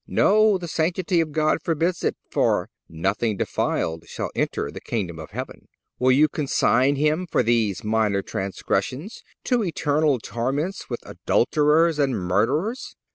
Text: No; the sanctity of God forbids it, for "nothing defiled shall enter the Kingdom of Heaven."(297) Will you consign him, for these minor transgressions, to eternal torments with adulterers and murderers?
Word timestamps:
No; 0.07 0.57
the 0.57 0.67
sanctity 0.67 1.21
of 1.21 1.31
God 1.31 1.61
forbids 1.61 2.03
it, 2.03 2.15
for 2.31 2.71
"nothing 2.89 3.37
defiled 3.37 4.07
shall 4.07 4.31
enter 4.35 4.71
the 4.71 4.81
Kingdom 4.81 5.19
of 5.19 5.29
Heaven."(297) 5.29 5.67
Will 5.99 6.11
you 6.11 6.27
consign 6.27 6.95
him, 6.95 7.27
for 7.29 7.43
these 7.43 7.83
minor 7.83 8.23
transgressions, 8.23 9.21
to 9.43 9.63
eternal 9.63 10.17
torments 10.17 10.89
with 10.89 11.05
adulterers 11.07 11.99
and 11.99 12.17
murderers? 12.19 12.95